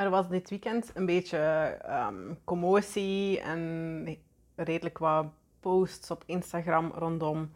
[0.00, 1.38] er was dit weekend een beetje
[1.82, 4.16] ehm, commotie en
[4.54, 5.26] redelijk wat
[5.60, 7.50] posts op Instagram rondom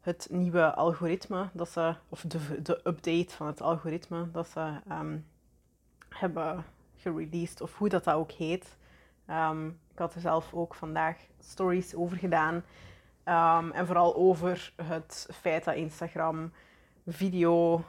[0.00, 5.18] het nieuwe algoritme dat ze, of de, de update van het algoritme dat ze ehm,
[6.08, 6.64] hebben
[6.96, 8.76] gereleased, of hoe dat, dat ook heet.
[9.26, 12.64] Ehm, ik had er zelf ook vandaag stories over gedaan.
[13.72, 16.52] en vooral over het feit dat Instagram
[17.06, 17.84] video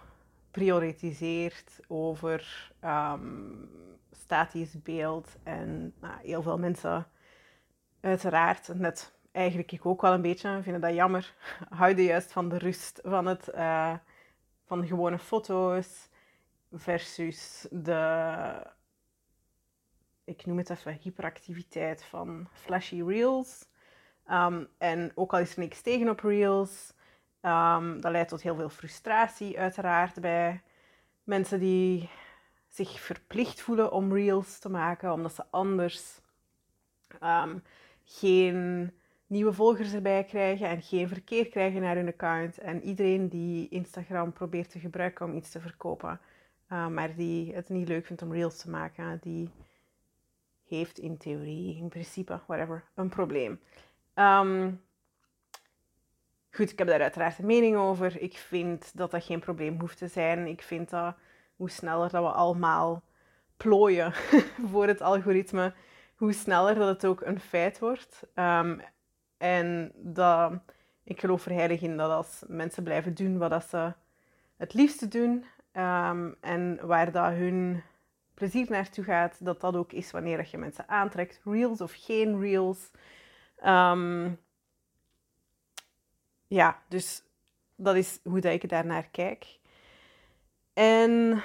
[0.54, 3.70] prioritiseert over um,
[4.12, 5.36] statisch beeld.
[5.44, 7.08] En nou, heel veel mensen,
[8.00, 11.36] uiteraard, net eigenlijk ik ook wel een beetje, vinden dat jammer,
[11.70, 13.94] houden juist van de rust van, het, uh,
[14.66, 16.10] van gewone foto's
[16.72, 18.68] versus de,
[20.24, 23.66] ik noem het even, hyperactiviteit van flashy reels.
[24.32, 26.94] Um, en ook al is er niks tegen op reels,
[27.46, 30.62] Um, dat leidt tot heel veel frustratie, uiteraard, bij
[31.24, 32.10] mensen die
[32.68, 36.20] zich verplicht voelen om reels te maken, omdat ze anders
[37.24, 37.64] um,
[38.06, 38.92] geen
[39.28, 42.58] nieuwe volgers erbij krijgen en geen verkeer krijgen naar hun account.
[42.58, 46.20] En iedereen die Instagram probeert te gebruiken om iets te verkopen,
[46.72, 49.50] uh, maar die het niet leuk vindt om reels te maken, die
[50.68, 53.60] heeft in theorie, in principe, whatever, een probleem.
[54.16, 54.82] Um,
[56.56, 58.22] Goed, ik heb daar uiteraard een mening over.
[58.22, 60.48] Ik vind dat dat geen probleem hoeft te zijn.
[60.48, 61.16] Ik vind dat
[61.56, 63.04] hoe sneller dat we allemaal
[63.58, 64.14] plooien
[64.72, 65.74] voor het algoritme,
[66.16, 68.28] hoe sneller dat het ook een feit wordt.
[68.36, 68.82] Um,
[69.38, 70.54] en dat,
[71.04, 73.94] ik geloof er heilig in dat als mensen blijven doen wat dat ze
[74.58, 77.84] het liefste doen um, en waar dat hun
[78.34, 82.92] plezier naartoe gaat, dat dat ook is wanneer je mensen aantrekt, reels of geen reels.
[83.66, 84.38] Um,
[86.54, 87.24] ja, dus
[87.76, 89.60] dat is hoe dat ik daarnaar kijk.
[90.74, 91.44] En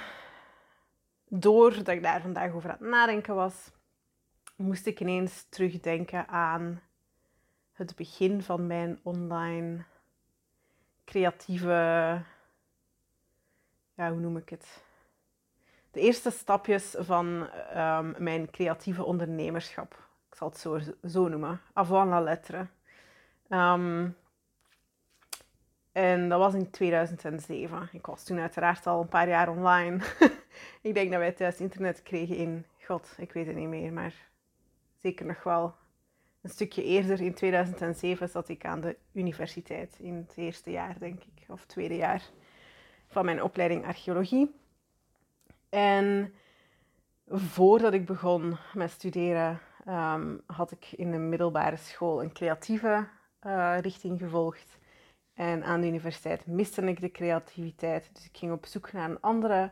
[1.27, 3.71] doordat ik daar vandaag over aan het nadenken was,
[4.55, 6.81] moest ik ineens terugdenken aan
[7.73, 9.83] het begin van mijn online
[11.05, 12.21] creatieve,
[13.93, 14.83] ja, hoe noem ik het?
[15.91, 20.07] De eerste stapjes van ehm, mijn creatieve ondernemerschap.
[20.29, 21.61] Ik zal het zo, zo noemen.
[21.73, 22.67] Avant la lettre.
[23.49, 24.15] Um,
[25.99, 27.89] en dat was in 2007.
[27.91, 30.03] Ik was toen uiteraard al een paar jaar online.
[30.81, 34.13] ik denk dat wij thuis internet kregen in, god, ik weet het niet meer, maar
[34.97, 35.75] zeker nog wel
[36.41, 37.21] een stukje eerder.
[37.21, 41.95] In 2007 zat ik aan de universiteit, in het eerste jaar denk ik, of tweede
[41.95, 42.23] jaar
[43.07, 44.55] van mijn opleiding archeologie.
[45.69, 46.33] En
[47.27, 53.07] voordat ik begon met studeren, ehm, had ik in de middelbare school een creatieve
[53.45, 54.77] uh, richting gevolgd.
[55.39, 58.09] En aan de universiteit miste ik de creativiteit.
[58.13, 59.71] Dus ik ging op zoek naar een andere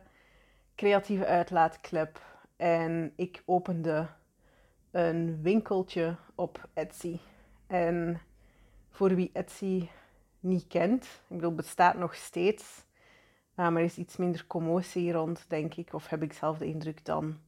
[0.75, 2.22] creatieve uitlaatklep.
[2.55, 4.07] En ik opende
[4.91, 7.19] een winkeltje op Etsy.
[7.67, 8.22] En
[8.91, 9.89] voor wie Etsy
[10.39, 12.85] niet kent, ik bedoel, bestaat nog steeds.
[13.56, 15.94] maar er is iets minder commotie rond, denk ik.
[15.94, 17.39] Of heb ik zelf de indruk dan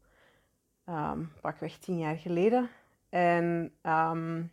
[0.86, 2.70] um, pakweg tien jaar geleden.
[3.10, 4.52] En um,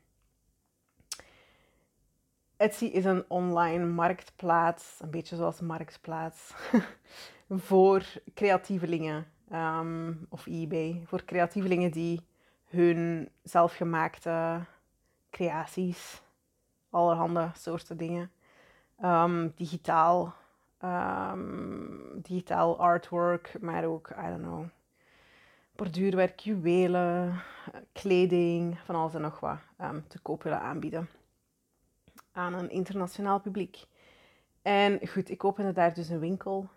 [2.57, 6.55] Etsy is een online marktplaats, een beetje zoals Marktplaats,
[7.69, 9.27] voor creatievelingen.
[9.53, 12.27] Um, of eBay, voor creatievelingen die
[12.65, 14.65] hun zelfgemaakte
[15.31, 16.23] creaties,
[16.91, 18.31] allerhande soorten dingen,
[19.05, 20.35] um, digitaal,
[20.85, 24.65] um, digitaal artwork, maar ook, I don't know,
[25.73, 27.43] borduurwerk, juwelen,
[27.93, 29.59] kleding, van alles en nog wat
[30.09, 31.09] te koop willen aanbieden
[32.37, 33.85] aan een internationaal publiek.
[34.63, 36.69] En goed, ik opende daar dus een winkel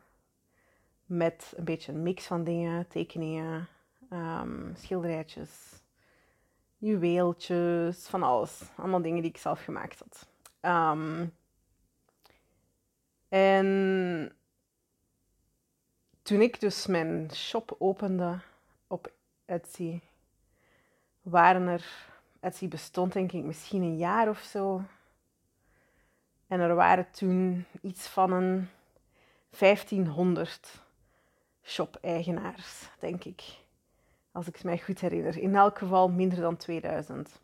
[1.06, 3.68] met een beetje een mix van dingen, tekeningen,
[4.10, 5.82] um, schilderijtjes,
[6.78, 8.62] juweeltjes, van alles.
[8.76, 10.28] Allemaal dingen die ik zelf gemaakt had.
[10.60, 11.28] Ehm,
[13.30, 14.36] en
[16.22, 18.40] toen ik dus mijn shop opende
[18.88, 19.12] op
[19.46, 20.00] Etsy,
[21.22, 22.08] waren er,
[22.40, 24.82] Etsy bestond denk ik misschien een jaar of zo,
[26.50, 28.70] en er waren toen iets van een
[29.60, 30.82] 1500
[31.64, 33.44] shop-eigenaars, denk ik.
[34.32, 35.38] Als ik het mij goed herinner.
[35.38, 37.40] In elk geval minder dan 2000.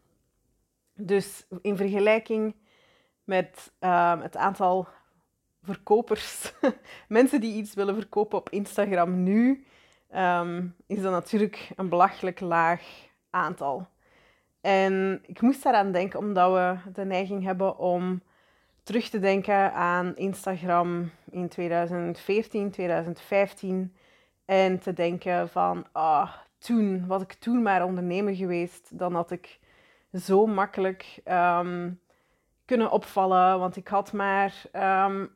[0.94, 2.56] Dus in vergelijking
[3.24, 4.88] met uh, het aantal
[5.64, 6.54] verkopers,
[7.08, 9.66] mensen die iets willen verkopen op Instagram nu,
[10.16, 12.82] um, is dat natuurlijk een belachelijk laag
[13.30, 13.88] aantal.
[14.62, 18.22] En ik moest daaraan denken omdat we de neiging hebben om
[18.86, 23.96] terug te denken aan Instagram in 2014, 2015
[24.46, 29.60] En te denken van, ah, toen, was ik toen maar ondernemer geweest, dan had ik
[30.14, 31.92] zo makkelijk ehm,
[32.66, 33.60] kunnen opvallen.
[33.60, 35.30] Want ik had maar, um,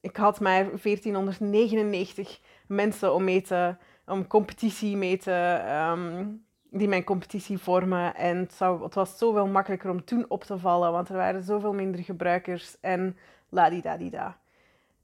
[0.00, 3.76] ik had maar 1499 mensen om mee te,
[4.06, 5.62] om competitie mee te,
[5.92, 6.43] um,
[6.78, 8.14] die mijn competitie vormen.
[8.14, 11.42] En het, zou, het was zoveel makkelijker om toen op te vallen, want er waren
[11.42, 13.16] zoveel minder gebruikers en
[13.48, 14.38] ladidadida.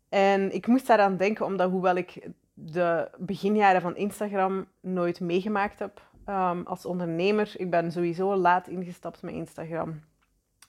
[0.09, 6.03] En ik moest daaraan denken, omdat hoewel ik de beginjaren van Instagram nooit meegemaakt heb
[6.27, 10.01] um, als ondernemer, ik ben sowieso laat ingestapt met Instagram.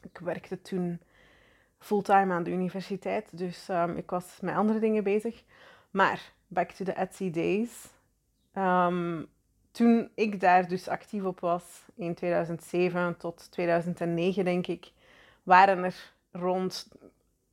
[0.02, 1.02] Ik werkte toen
[1.80, 5.44] fulltime aan de universiteit, dus um, ik was met andere dingen bezig.
[5.92, 7.90] Maar back to the Etsy days.
[8.54, 9.28] Um,
[9.72, 14.92] toen ik daar dus actief op was, in 2007 tot 2009 denk ik,
[15.44, 16.88] waren er rond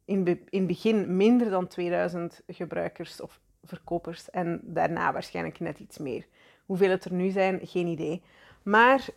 [0.05, 5.99] in, in het begin minder dan 2000 gebruikers of verkopers en daarna waarschijnlijk net iets
[5.99, 6.27] meer.
[6.67, 8.23] Hoeveel het er nu zijn, geen idee.
[8.63, 9.09] Maar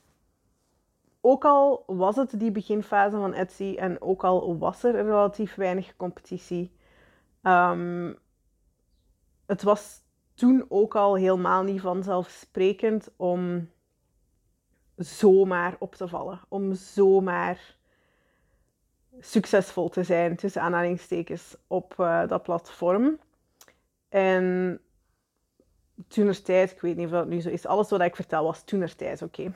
[1.22, 5.96] ook al was het die beginfase van Etsy en ook al was er relatief weinig
[5.98, 6.72] competitie,
[7.44, 8.18] um,
[9.46, 10.02] het was
[10.42, 13.70] toen ook al helemaal niet vanzelfsprekend om
[14.96, 16.40] zomaar op te vallen.
[16.48, 17.76] Om zomaar
[19.20, 23.20] succesvol te zijn, tussen aanhalingstekens, op uh, dat platform.
[24.10, 24.80] En
[26.44, 29.22] tijd, ik weet niet of dat nu zo is, alles wat ik vertel was toenertijd,
[29.22, 29.52] oké.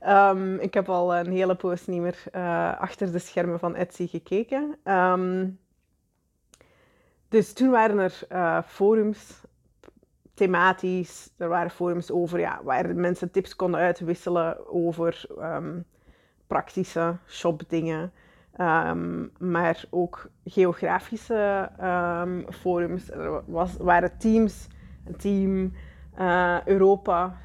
[0.00, 0.30] Okay.
[0.30, 4.06] um, ik heb al een hele poos niet meer uh, achter de schermen van Etsy
[4.06, 4.76] gekeken.
[4.84, 5.58] Um,
[7.28, 9.42] dus toen waren er uh, forums
[10.34, 11.30] thematisch.
[11.36, 15.84] Er waren forums over ja, waar mensen tips konden uitwisselen over um,
[16.46, 18.12] praktische shopdingen.
[18.60, 23.10] Um, maar ook geografische um, forums.
[23.10, 24.66] Er was, waren teams,
[25.04, 25.72] een team
[26.18, 27.36] uh, Europa,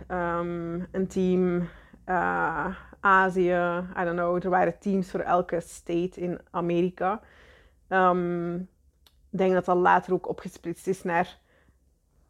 [0.92, 1.70] een team
[2.06, 2.66] uh,
[3.00, 4.44] Azië, I don't know.
[4.44, 7.22] Er waren teams voor elke state in Amerika.
[9.32, 11.38] ik denk dat dat later ook opgesplitst is naar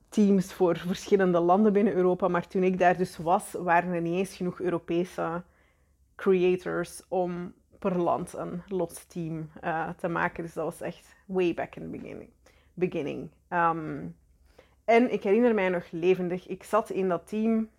[0.09, 2.27] teams voor verschillende landen binnen Europa.
[2.27, 5.43] Maar toen ik daar dus was, waren er niet eens genoeg Europese
[6.15, 10.43] creators om per land een los team uh, te maken.
[10.43, 12.29] Dus dat was echt way back in the beginning.
[12.73, 13.29] beginning.
[13.49, 14.15] Um,
[14.85, 17.69] en ik herinner mij nog levendig, ik zat in dat team,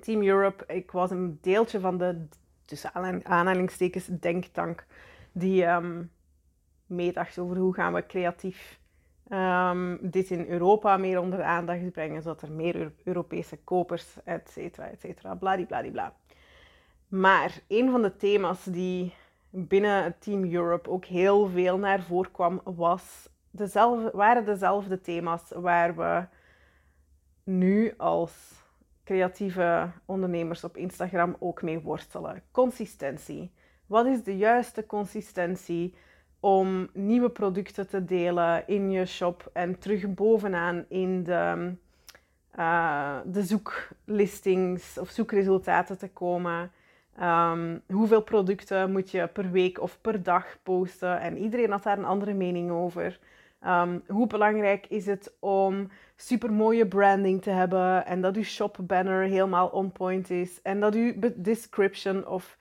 [0.00, 0.64] Team Europe.
[0.66, 2.26] Ik was een deeltje van de,
[2.64, 4.86] tussen aanhalingstekens, denktank,
[5.32, 6.10] die um,
[6.86, 8.79] meedacht over hoe gaan we creatief
[9.30, 14.50] um, dit in Europa meer onder de aandacht brengen, zodat er meer Europese kopers, et
[14.50, 16.14] cetera, et cetera, bladibladibla.
[17.08, 19.14] Maar een van de thema's die
[19.50, 25.96] binnen Team Europe ook heel veel naar voren kwam, was dezelfde, waren dezelfde thema's waar
[25.96, 26.24] we
[27.44, 28.32] nu als
[29.04, 32.42] creatieve ondernemers op Instagram ook mee worstelen.
[32.50, 33.52] Consistentie.
[33.86, 35.94] Wat is de juiste consistentie?
[36.40, 41.72] Om nieuwe producten te delen in je shop en terug bovenaan in de,
[42.58, 46.72] uh, de zoeklistings of zoekresultaten te komen.
[47.16, 51.20] Ehm, hoeveel producten moet je per week of per dag posten?
[51.20, 53.18] En iedereen had daar een andere mening over.
[53.60, 58.78] Ehm, hoe belangrijk is het om super mooie branding te hebben en dat uw shop
[58.80, 62.56] banner helemaal on point is en dat uw description of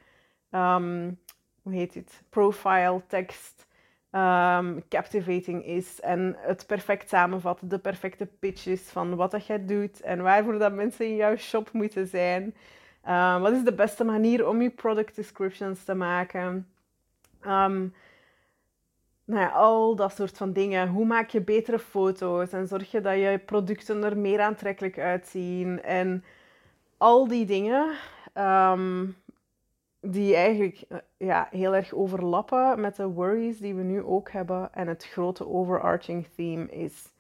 [0.52, 1.20] um,
[1.62, 2.24] hoe heet het?
[2.30, 3.68] Profile tekst
[4.12, 9.66] um, captivating is en het perfect samenvat, de perfecte pitch is van wat dat jij
[9.66, 12.56] doet en waarvoor dat mensen in jouw shop moeten zijn.
[13.08, 16.68] Um, wat is de beste manier om je product descriptions te maken?
[17.46, 17.94] Um,
[19.26, 20.88] nou ja, al dat soort van dingen.
[20.88, 25.84] Hoe maak je betere foto's en zorg je dat je producten er meer aantrekkelijk uitzien?
[25.84, 26.24] En
[26.98, 27.92] al die dingen
[30.02, 34.74] die eigenlijk eh, ja, heel erg overlappen met de worries die we nu ook hebben.
[34.74, 37.12] En het grote overarching theme is: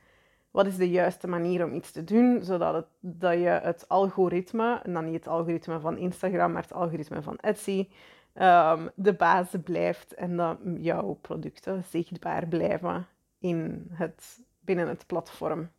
[0.51, 4.79] wat is de juiste manier om iets te doen, zodat het, dat je het algoritme,
[4.83, 7.87] en dan niet het algoritme van Instagram, maar het algoritme van Etsy,
[8.33, 13.07] um, de baas blijft en dat jouw producten zichtbaar blijven
[13.39, 15.69] in het, binnen het platform.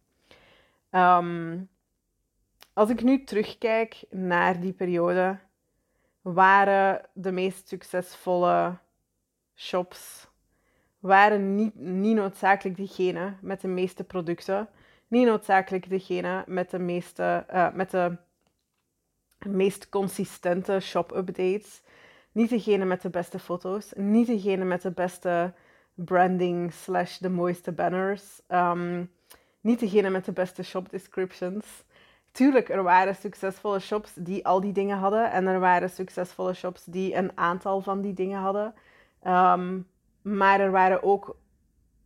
[0.90, 1.68] Um,
[2.72, 5.38] als ik nu terugkijk naar die periode,
[6.32, 8.78] waren de meest succesvolle
[9.54, 10.28] shops
[11.00, 14.68] waren niet, niet noodzakelijk degene met de meeste producten,
[15.08, 18.16] niet noodzakelijk degene met de meeste, uh, met de
[19.38, 21.82] meest consistente shop updates,
[22.32, 25.54] niet degene met de beste foto's, niet degene met de beste
[25.94, 28.40] branding slash de mooiste banners.
[28.48, 29.10] Um,
[29.60, 31.66] niet degene met de beste shop descriptions.
[32.32, 35.30] Tuurlijk, er waren succesvolle shops die al die dingen hadden.
[35.30, 38.74] En er waren succesvolle shops die een aantal van die dingen hadden.
[39.22, 39.80] Ehm,
[40.22, 41.36] maar er waren ook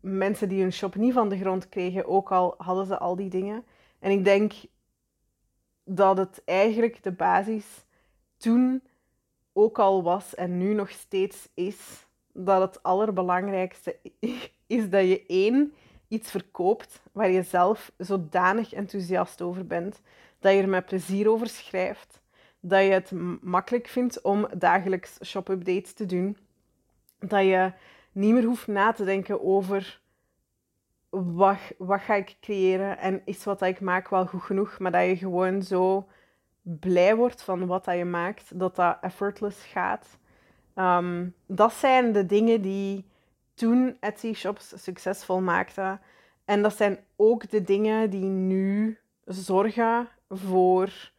[0.00, 3.30] mensen die hun shop niet van de grond kregen, ook al hadden ze al die
[3.30, 3.64] dingen.
[3.98, 4.52] En ik denk
[5.84, 7.84] dat het eigenlijk de basis
[8.36, 8.82] toen
[9.52, 13.96] ook al was en nu nog steeds is, dat het allerbelangrijkste
[14.66, 15.74] is dat je één
[16.14, 20.00] iets verkoopt waar je zelf zodanig enthousiast over bent,
[20.38, 22.20] dat je er met plezier over schrijft,
[22.60, 23.10] dat je het
[23.42, 26.36] makkelijk vindt om dagelijks shop-updates te doen,
[27.18, 27.72] dat je
[28.12, 30.00] niet meer hoeft na te denken over
[31.10, 35.06] wat, wat ga ik creëren en is wat ik maak wel goed genoeg, maar dat
[35.06, 36.08] je gewoon zo
[36.62, 40.18] blij wordt van wat dat je maakt, dat dat effortless gaat.
[40.74, 43.04] Ehm, dat zijn de dingen die
[43.54, 46.00] toen Etsy Shops succesvol maakten.
[46.44, 51.12] En dat zijn ook de dingen die nu zorgen voor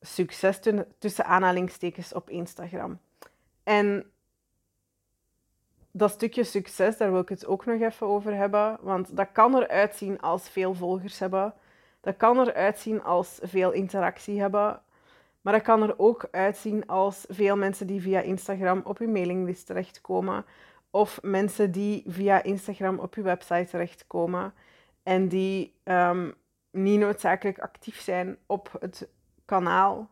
[0.00, 0.60] succes
[0.98, 2.98] tussen aanhalingstekens op Instagram.
[3.62, 4.10] En
[5.90, 8.78] dat stukje succes, daar wil ik het ook nog even over hebben.
[8.80, 11.54] Want dat kan eruit zien als veel volgers hebben.
[12.00, 14.80] Dat kan eruit zien als veel interactie hebben.
[15.40, 19.66] Maar dat kan er ook uitzien als veel mensen die via Instagram op je mailinglist
[19.66, 20.44] terechtkomen.
[20.90, 24.54] Of mensen die via Instagram op je website terechtkomen.
[25.02, 26.34] En die um,
[26.70, 29.08] niet noodzakelijk actief zijn op het
[29.44, 30.10] kanaal.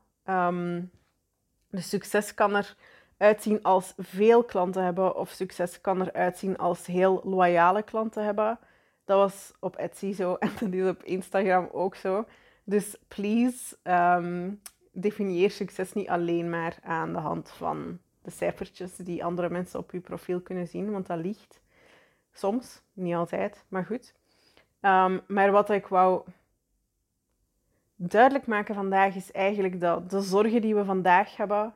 [1.68, 2.76] De succes kan er
[3.16, 8.58] uitzien als veel klanten hebben, of succes kan eruit zien als heel loyale klanten hebben.
[9.04, 12.24] Dat was op Etsy zo en dat is op Instagram ook zo.
[12.64, 14.60] Dus please, um,
[14.92, 19.92] definieer succes niet alleen maar aan de hand van de cijfertjes die andere mensen op
[19.92, 21.60] je profiel kunnen zien, want dat ligt
[22.32, 24.14] soms, niet altijd, maar goed.
[24.80, 26.22] Um, maar wat ik wou
[27.96, 31.74] duidelijk maken vandaag is eigenlijk dat de zorgen die we vandaag hebben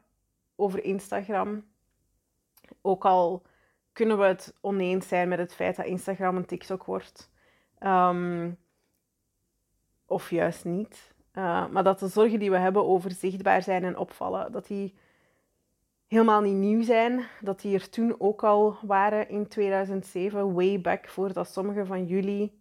[0.57, 1.65] over Instagram.
[2.81, 3.43] Ook al
[3.93, 7.31] kunnen we het oneens zijn met het feit dat Instagram een TikTok wordt.
[7.81, 8.59] Um,
[10.07, 11.15] of juist niet.
[11.33, 14.95] Uh, maar dat de zorgen die we hebben over zichtbaar zijn en opvallen, dat die
[16.09, 17.25] helemaal niet nieuw zijn.
[17.41, 22.59] Dat die er toen ook al waren in 2007, way back, voordat sommige van jullie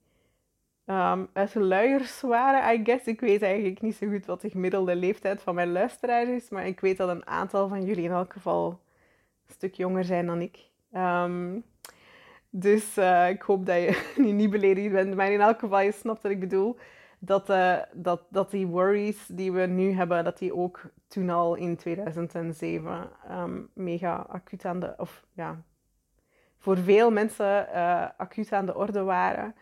[0.86, 3.06] um, uit luiers waren, I guess.
[3.06, 6.68] Ik weet eigenlijk niet zo goed wat de gemiddelde leeftijd van mijn luisteraars is, maar
[6.68, 8.80] ik weet dat een aantal van jullie in elk geval
[9.48, 10.58] een stuk jonger zijn dan ik.
[10.94, 11.64] Um,
[12.50, 16.22] dus uh, ik hoop dat je niet beledigd bent, maar in elk geval, je snapt
[16.22, 16.78] wat ik bedoel.
[17.20, 21.56] Dat, uh, dat, dat die worries die we nu hebben, dat die ook toen al
[21.56, 25.62] in 2007 um, ehm, mega acuut aan de, of ja,
[26.58, 29.56] voor veel mensen uh, acuut aan de orde waren.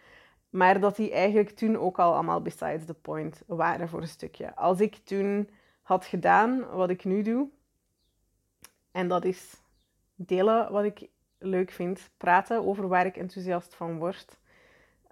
[0.49, 4.55] Maar dat die eigenlijk toen ook al allemaal besides the point waren voor een stukje.
[4.55, 5.49] Als ik toen
[5.81, 7.47] had gedaan wat ik nu doe,
[8.91, 9.61] en dat is
[10.15, 11.07] delen wat ik
[11.37, 14.39] leuk vind, praten over waar ik enthousiast van word,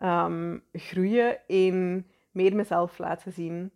[0.03, 3.71] um, groeien in meer mezelf laten zien,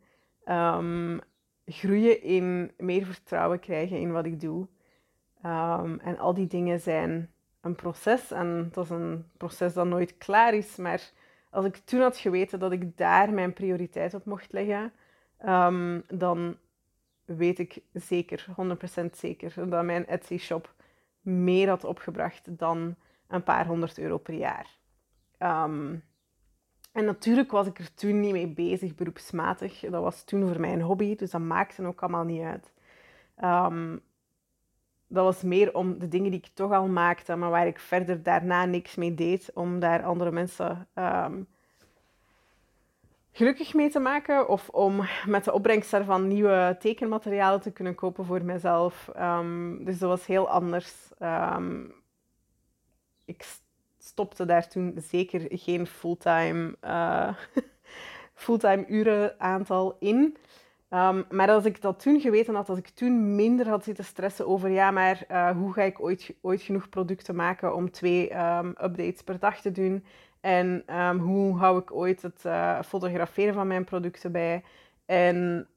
[0.45, 1.19] um,
[1.65, 4.67] groeien in meer vertrouwen krijgen in wat ik doe.
[5.45, 10.17] Um, en al die dingen zijn een proces en dat is een proces dat nooit
[10.17, 11.11] klaar is, maar
[11.49, 14.93] als ik toen had geweten dat ik daar mijn prioriteit op mocht leggen,
[15.45, 16.57] um, dan
[17.25, 20.73] weet ik zeker, 100% zeker, dat mijn Etsy shop
[21.21, 22.95] meer had opgebracht dan
[23.27, 24.77] een paar honderd euro per jaar.
[25.39, 26.03] Um,
[26.91, 29.79] en natuurlijk was ik er toen niet mee bezig, beroepsmatig.
[29.79, 32.73] Dat was toen voor mij een hobby, dus dat maakte ook allemaal niet uit.
[33.43, 34.01] Um,
[35.07, 38.23] dat was meer om de dingen die ik toch al maakte, maar waar ik verder
[38.23, 41.47] daarna niks mee deed, om daar andere mensen um,
[43.31, 44.47] gelukkig mee te maken.
[44.47, 49.09] Of om met de opbrengst daarvan nieuwe tekenmaterialen te kunnen kopen voor mezelf.
[49.19, 50.93] Um, dus dat was heel anders.
[53.25, 53.45] Ik
[54.07, 57.33] stopte daar toen zeker geen fulltime, uh,
[58.43, 60.37] fulltime uren aantal in.
[60.89, 64.47] Um, maar als ik dat toen geweten had, als ik toen minder had zitten stressen
[64.47, 68.69] over, ja, maar uh, hoe ga ik ooit, ooit genoeg producten maken om twee um,
[68.69, 70.05] updates per dag te doen?
[70.41, 74.63] En um, hoe hou ik ooit het uh, fotograferen van mijn producten bij?
[75.05, 75.67] En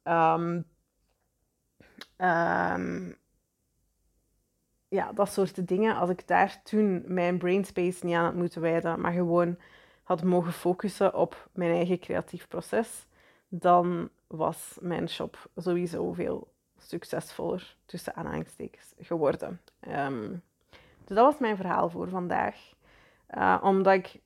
[4.91, 5.97] ja, dat soort dingen.
[5.97, 9.57] Als ik daar toen mijn brainspace niet aan had moeten wijden, maar gewoon
[10.03, 13.07] had mogen focussen op mijn eigen creatief proces,
[13.49, 19.61] dan was mijn shop sowieso veel succesvoller, tussen aanhalingstekens, geworden.
[19.89, 20.43] Um,
[21.05, 22.73] dus dat was mijn verhaal voor vandaag.
[23.37, 24.21] Uh, omdat ik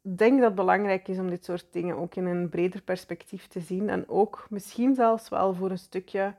[0.00, 3.60] denk dat het belangrijk is om dit soort dingen ook in een breder perspectief te
[3.60, 3.88] zien.
[3.88, 6.34] En ook misschien zelfs wel voor een stukje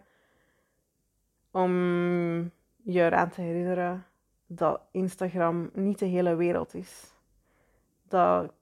[1.52, 2.52] om
[2.94, 4.06] je eraan te herinneren
[4.46, 7.14] dat Instagram niet de hele wereld is.
[8.04, 8.54] Dat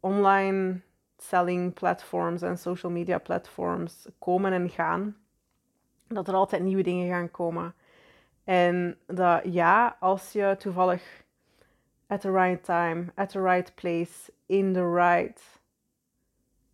[0.00, 0.80] online
[1.16, 5.16] selling platforms en social media platforms komen en gaan.
[6.06, 7.74] Dat er altijd nieuwe dingen gaan komen.
[8.44, 11.24] En dat ja, als je toevallig
[12.06, 15.60] at the right time, at the right place, in the right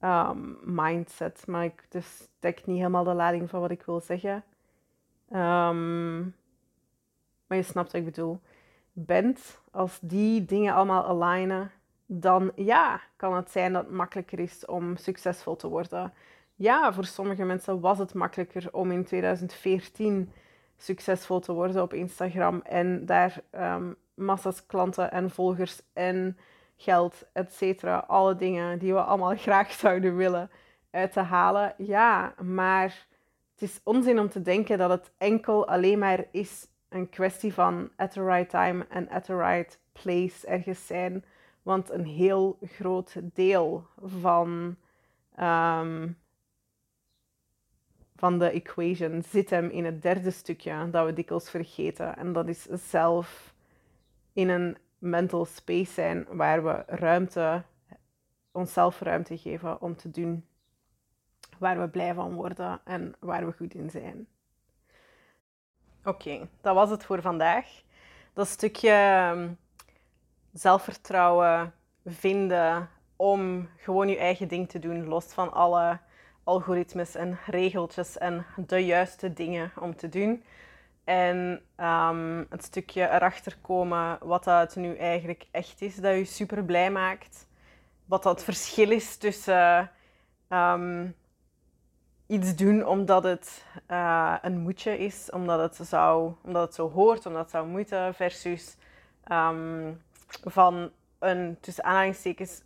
[0.01, 1.47] um, mindset.
[1.47, 4.45] Maar ik dus dek niet helemaal de lading van wat ik wil zeggen.
[5.35, 6.35] Um,
[7.47, 8.41] maar je snapt wat ik bedoel.
[8.93, 11.71] Bent, als die dingen allemaal alignen,
[12.07, 16.13] dan ja, kan het zijn dat het makkelijker is om succesvol te worden.
[16.55, 20.33] Ja, voor sommige mensen was het makkelijker om in 2014
[20.77, 26.39] succesvol te worden op Instagram en daar um, massa's klanten en volgers en
[26.77, 27.99] geld, et cetera.
[27.99, 30.51] Alle dingen die we allemaal graag zouden willen
[30.91, 31.75] uit te halen.
[31.77, 33.07] Ja, maar
[33.55, 37.91] het is onzin om te denken dat het enkel alleen maar is een kwestie van
[37.97, 41.25] at the right time en at the right place ergens zijn.
[41.63, 44.77] Want een heel groot deel van,
[45.41, 46.19] um,
[48.17, 52.17] van de equation zit hem in het derde stukje dat we dikwijls vergeten.
[52.17, 53.55] En dat is zelf
[54.33, 57.63] in een mental space zijn waar we ruimte,
[58.53, 60.45] onszelf ruimte geven om te doen
[61.65, 64.27] waar we blij van worden en waar we goed in zijn.
[66.05, 67.67] Oké, dat was het voor vandaag.
[68.33, 69.49] Dat stukje ehm,
[70.53, 75.99] zelfvertrouwen vinden om gewoon je eigen ding te doen, los van alle
[76.45, 80.45] algoritmes en regeltjes en de juiste dingen om te doen.
[81.05, 86.65] En um, het stukje erachter komen wat dat nu eigenlijk echt is, dat je super
[86.65, 87.47] blij maakt.
[88.05, 89.91] Wat dat verschil is tussen
[90.49, 91.15] um,
[92.27, 97.27] iets doen omdat het uh, een moedje is, omdat het, zou, omdat het zo hoort,
[97.27, 98.77] omdat het zou moeten, versus
[99.33, 100.03] um,
[100.45, 102.63] van een tussen aanhalingstekens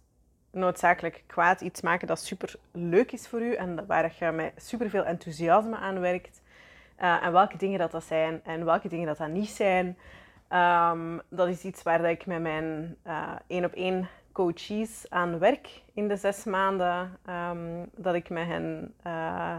[0.51, 4.91] noodzakelijk kwaad iets maken dat super leuk is voor u en waar je met super
[4.91, 6.41] veel enthousiasme aan werkt.
[7.01, 9.99] Uh, en welke dingen dat, dat zijn en welke dingen dat dat niet zijn.
[10.53, 15.39] Um, dat is iets waar dat ik met mijn uh, één op één coaches aan
[15.39, 19.57] werk in de zes maanden um, dat ik met hen uh,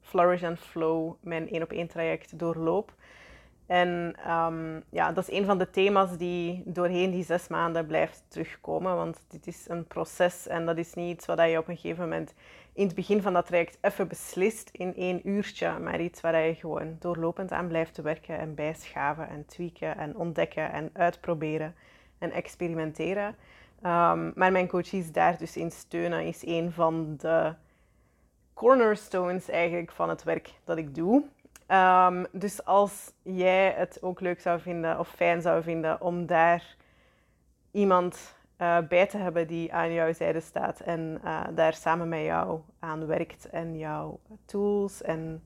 [0.00, 2.94] Flourish and Flow, mijn één op één traject, doorloop.
[3.66, 8.24] En um, ja, dat is een van de thema's die doorheen die zes maanden blijft
[8.28, 8.96] terugkomen.
[8.96, 12.02] Want dit is een proces en dat is niet iets wat je op een gegeven
[12.02, 12.34] moment
[12.72, 15.78] in het begin van dat traject even beslist in één uurtje.
[15.78, 20.72] Maar iets waar je gewoon doorlopend aan blijft werken en bijschaven en tweaken en ontdekken
[20.72, 21.74] en uitproberen
[22.18, 23.36] en experimenteren.
[23.86, 27.54] Um, maar mijn coaches daar dus in steunen is een van de
[28.54, 31.24] cornerstones eigenlijk van het werk dat ik doe.
[31.68, 36.76] Um, dus als jij het ook leuk zou vinden of fijn zou vinden om daar
[37.70, 42.22] iemand uh, bij te hebben die aan jouw zijde staat en uh, daar samen met
[42.24, 45.44] jou aan werkt en jouw tools en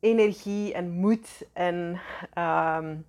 [0.00, 2.00] energie en moed en
[2.34, 3.04] een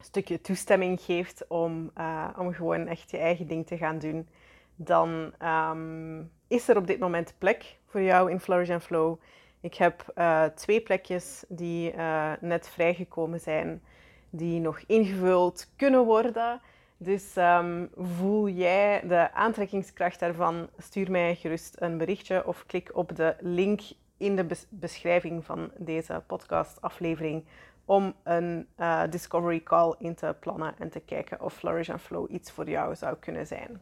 [0.00, 4.28] stukje toestemming geeft om, uh, om gewoon echt je eigen ding te gaan doen,
[4.76, 9.20] dan um, is er op dit moment plek voor jou in Flourish and Flow.
[9.60, 13.82] Ik heb uh, twee plekjes die uh, net vrijgekomen zijn,
[14.30, 16.60] die nog ingevuld kunnen worden.
[16.96, 23.16] Dus um, voel jij de aantrekkingskracht daarvan, stuur mij gerust een berichtje of klik op
[23.16, 23.80] de link
[24.16, 27.44] in de beschrijving van deze podcastaflevering
[27.90, 32.30] om een uh, discovery call in te plannen en te kijken of Flourish and Flow
[32.30, 33.80] iets voor jou zou kunnen zijn.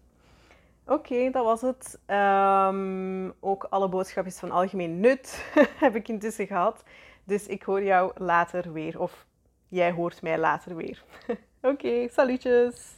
[0.87, 1.99] Oké, dat was het.
[2.07, 5.53] Um, ook alle boodschapjes van algemeen nut
[5.85, 6.85] heb ik intussen gehad.
[7.25, 9.01] Dus ik hoor jou later weer.
[9.01, 9.27] Of
[9.69, 11.05] jij hoort mij later weer.
[11.71, 12.98] Oké, salutjes!